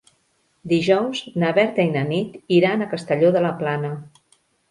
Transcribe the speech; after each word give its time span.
Dijous 0.69 1.19
na 1.43 1.51
Berta 1.57 1.85
i 1.89 1.91
na 1.97 2.03
Nit 2.07 2.39
iran 2.57 2.85
a 2.85 2.89
Castelló 2.97 3.31
de 3.37 3.47
la 3.47 3.55
Plana. 3.63 3.93